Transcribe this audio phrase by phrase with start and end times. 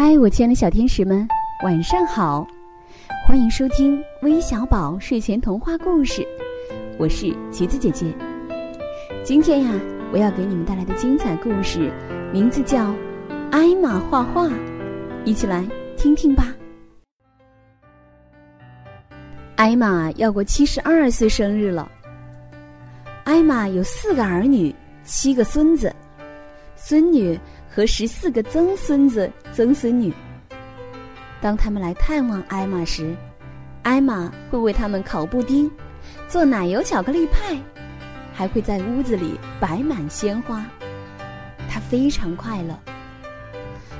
[0.00, 1.26] 嗨，我亲爱的小天使们，
[1.64, 2.46] 晚上好！
[3.26, 6.24] 欢迎收听微小宝睡前童话故事，
[7.00, 8.06] 我是橘子姐姐。
[9.24, 9.72] 今天呀，
[10.12, 11.92] 我要给你们带来的精彩故事
[12.32, 12.90] 名字叫
[13.50, 14.46] 《艾玛画画》，
[15.24, 15.66] 一起来
[15.96, 16.54] 听听吧。
[19.56, 21.90] 艾玛要过七十二岁生日了。
[23.24, 25.92] 艾玛有四个儿女，七个孙子、
[26.76, 27.36] 孙女。
[27.78, 30.12] 和十四个曾孙子、曾孙女。
[31.40, 33.14] 当他们来探望艾玛时，
[33.84, 35.70] 艾玛会为他们烤布丁，
[36.26, 37.56] 做奶油巧克力派，
[38.34, 40.66] 还会在屋子里摆满鲜花。
[41.70, 42.76] 她非常快乐。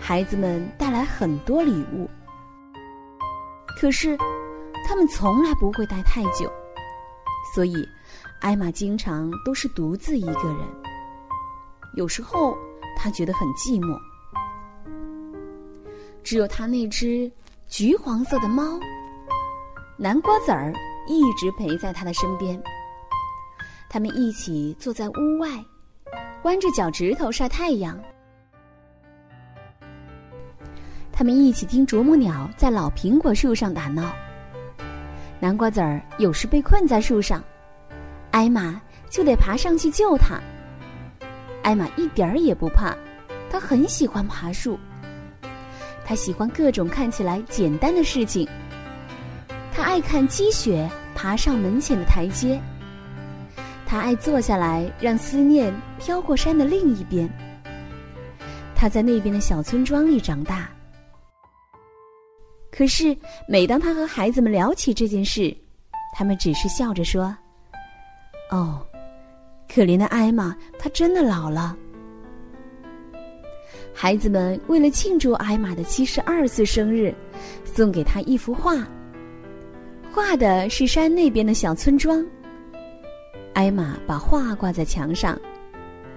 [0.00, 2.10] 孩子们带来很多礼物，
[3.78, 4.18] 可是
[4.84, 6.52] 他们从来不会待太久，
[7.54, 7.88] 所以
[8.40, 10.58] 艾玛经常都是独自一个人。
[11.94, 12.58] 有时候。
[13.02, 13.98] 他觉得很寂寞，
[16.22, 17.32] 只有他那只
[17.66, 18.78] 橘黄色的猫
[19.96, 20.70] 南瓜籽儿
[21.08, 22.62] 一直陪在他的身边。
[23.88, 25.48] 他们一起坐在屋外，
[26.42, 27.98] 弯着脚趾头晒太阳。
[31.10, 34.12] 他们一起听啄木鸟在老苹果树上打闹。
[35.40, 37.42] 南瓜籽儿有时被困在树上，
[38.30, 40.38] 艾玛就得爬上去救他。
[41.62, 42.96] 艾玛一点儿也不怕，
[43.50, 44.78] 她很喜欢爬树。
[46.04, 48.48] 她喜欢各种看起来简单的事情。
[49.72, 52.60] 她爱看积雪爬上门前的台阶。
[53.86, 57.28] 她爱坐下来让思念飘过山的另一边。
[58.74, 60.68] 她在那边的小村庄里长大。
[62.72, 65.54] 可是每当他和孩子们聊起这件事，
[66.16, 67.36] 他们只是笑着说
[68.50, 68.84] ：“哦。”
[69.72, 71.76] 可怜的艾玛，她真的老了。
[73.94, 77.14] 孩子们为了庆祝艾玛的七十二岁生日，
[77.64, 78.76] 送给她一幅画。
[80.10, 82.26] 画的是山那边的小村庄。
[83.54, 85.40] 艾玛把画挂在墙上，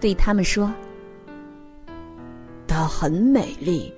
[0.00, 0.72] 对他们说
[2.66, 3.92] ：“它很美丽。”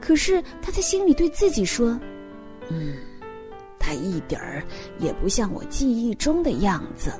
[0.00, 1.98] 可是她在心里对自己说
[2.68, 2.94] ：“嗯，
[3.78, 4.64] 它一点儿
[4.98, 7.12] 也不像我记忆中的样子。”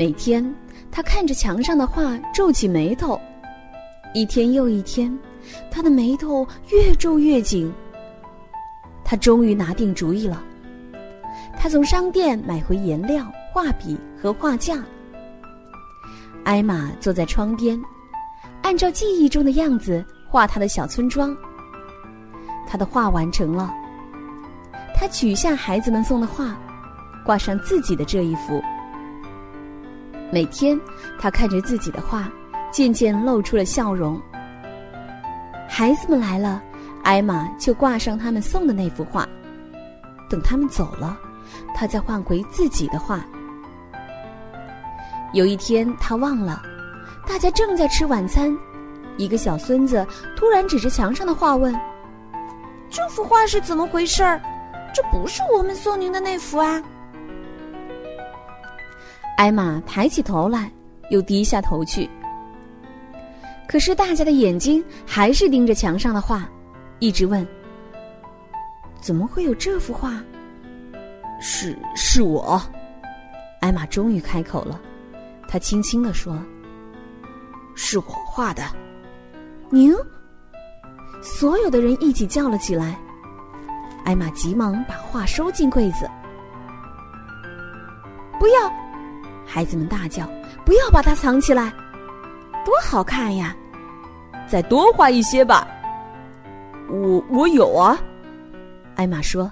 [0.00, 0.42] 每天，
[0.90, 3.20] 他看着墙上的画，皱起眉头。
[4.14, 5.14] 一天又一天，
[5.70, 7.70] 他的眉头越皱越紧。
[9.04, 10.42] 他终于拿定主意了。
[11.54, 14.82] 他从商店买回颜料、画笔和画架。
[16.44, 17.78] 艾玛坐在窗边，
[18.62, 21.36] 按照记忆中的样子画他的小村庄。
[22.66, 23.70] 他的画完成了。
[24.96, 26.58] 他取下孩子们送的画，
[27.22, 28.62] 挂上自己的这一幅。
[30.32, 30.80] 每天，
[31.18, 32.30] 他看着自己的画，
[32.70, 34.20] 渐渐露出了笑容。
[35.68, 36.62] 孩子们来了，
[37.02, 39.26] 艾玛就挂上他们送的那幅画。
[40.28, 41.18] 等他们走了，
[41.74, 43.24] 他再换回自己的画。
[45.32, 46.62] 有一天，他忘了，
[47.26, 48.56] 大家正在吃晚餐，
[49.16, 51.74] 一个小孙子突然指着墙上的画问
[52.88, 54.40] ：“这幅画是怎么回事儿？
[54.94, 56.80] 这不是我们送您的那幅啊！”
[59.40, 60.70] 艾玛抬起头来，
[61.08, 62.06] 又低下头去。
[63.66, 66.46] 可是大家的眼睛还是盯着墙上的画，
[66.98, 67.46] 一直问
[69.00, 70.22] ：“怎么会有这幅画
[71.40, 72.60] ？”“是是我。”
[73.62, 74.78] 艾玛终于开口了，
[75.48, 76.38] 她轻轻地说
[77.74, 78.62] ：“是我画的。
[79.72, 79.90] ”“您？”
[81.24, 82.94] 所有的人一起叫了起来。
[84.04, 86.06] 艾玛急忙把画收进柜子。
[88.38, 88.70] “不要！”
[89.52, 90.30] 孩子们大叫
[90.64, 91.72] ：“不要把它藏起来，
[92.64, 93.56] 多好看呀！
[94.46, 95.66] 再多画一些吧。”
[96.88, 97.98] 我我有啊，
[98.94, 99.50] 艾玛说。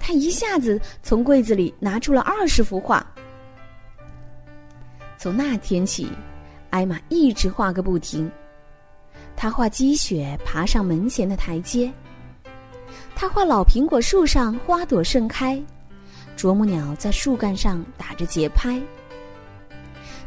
[0.00, 3.06] 他一下子从柜子里拿出了二十幅画。
[5.16, 6.10] 从那天起，
[6.70, 8.28] 艾玛一直画个不停。
[9.36, 11.88] 他画积雪爬上门前的台阶，
[13.14, 15.62] 他画老苹果树上花朵盛开。
[16.36, 18.80] 啄木鸟在树干上打着节拍。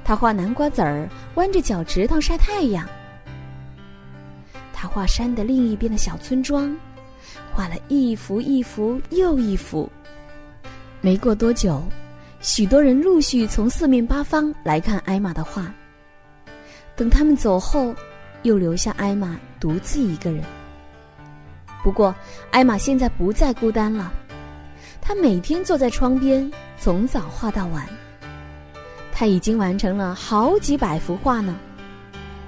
[0.03, 2.87] 他画南瓜籽儿，弯着脚趾头晒太阳。
[4.71, 6.75] 他画山的另一边的小村庄，
[7.51, 9.89] 画了一幅一幅又一幅。
[11.01, 11.81] 没过多久，
[12.39, 15.73] 许多人陆续从四面八方来看艾玛的画。
[16.95, 17.93] 等他们走后，
[18.43, 20.43] 又留下艾玛独自一个人。
[21.83, 22.13] 不过，
[22.51, 24.13] 艾玛现在不再孤单了。
[25.07, 27.87] 他每天坐在窗边，从早画到晚。
[29.11, 31.55] 他已经完成了好几百幅画呢。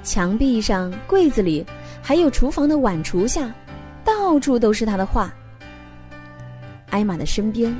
[0.01, 1.63] 墙壁上、柜子里，
[2.01, 3.53] 还有厨房的碗橱下，
[4.03, 5.31] 到处都是他的画。
[6.89, 7.79] 艾玛的身边，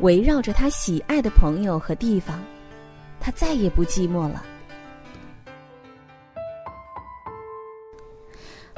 [0.00, 2.42] 围绕着他喜爱的朋友和地方，
[3.20, 4.42] 他再也不寂寞了。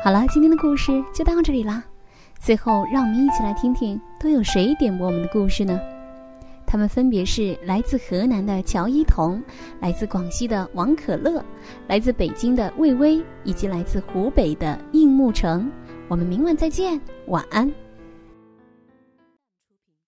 [0.05, 1.83] 好了，今天的故事就到这里啦。
[2.39, 5.81] 最后，让我们一起来听听都有谁点播我们的故事呢？
[6.67, 9.43] 他们分别是来自河南的乔一彤，
[9.81, 11.43] 来自广西的王可乐，
[11.89, 15.73] 来自北京的魏巍，以及来自湖北的应木成。
[16.07, 17.73] 我们明晚再见，晚安。